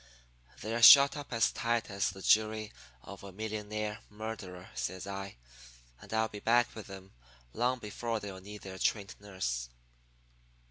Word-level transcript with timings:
"'They're 0.63 0.81
shut 0.81 1.15
up 1.15 1.31
as 1.31 1.51
tight 1.51 1.87
as 1.91 2.09
the 2.09 2.23
jury 2.23 2.73
of 3.03 3.23
a 3.23 3.31
millionaire 3.31 3.99
murderer,' 4.09 4.71
says 4.73 5.05
I. 5.05 5.35
'And 6.01 6.11
I'll 6.11 6.27
be 6.27 6.39
back 6.39 6.73
with 6.73 6.87
them 6.87 7.13
long 7.53 7.77
before 7.77 8.19
they'll 8.19 8.41
need 8.41 8.63
their 8.63 8.79
trained 8.79 9.13
nurse.' 9.19 9.69